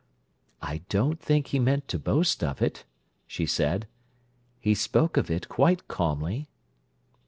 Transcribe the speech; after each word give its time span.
"I 0.63 0.79
don't 0.89 1.19
think 1.19 1.49
he 1.49 1.59
meant 1.59 1.87
to 1.89 1.99
boast 1.99 2.43
of 2.43 2.59
it," 2.59 2.85
she 3.27 3.45
said: 3.45 3.85
"He 4.59 4.73
spoke 4.73 5.15
of 5.15 5.29
it 5.29 5.47
quite 5.47 5.87
calmly." 5.87 6.49